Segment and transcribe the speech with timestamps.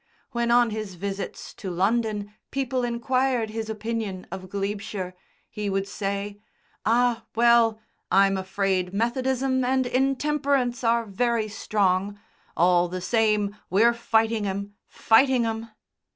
[0.31, 5.13] When on his visits to London people inquired his opinion of Glebeshire,
[5.47, 6.39] he would say:
[6.87, 7.79] "Ah well!...
[8.09, 12.19] I'm afraid Methodism and intemperance are very strong...
[12.57, 15.69] all the same, we're fighting 'em, fighting 'em!"